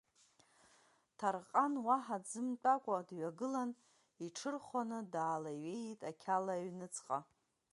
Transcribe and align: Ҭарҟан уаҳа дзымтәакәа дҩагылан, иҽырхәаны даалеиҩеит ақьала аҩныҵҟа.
Ҭарҟан 1.17 1.73
уаҳа 1.85 2.17
дзымтәакәа 2.23 3.07
дҩагылан, 3.07 3.71
иҽырхәаны 4.25 4.99
даалеиҩеит 5.13 6.01
ақьала 6.09 6.53
аҩныҵҟа. 6.57 7.17